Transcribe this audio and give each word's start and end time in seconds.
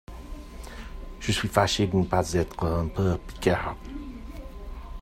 Je 1.19 1.31
suis 1.31 1.47
fâché 1.47 1.85
de 1.85 1.95
ne 1.95 2.03
pas 2.05 2.33
être 2.33 2.65
un 2.65 2.87
peu 2.87 3.19
Picard! 3.27 3.75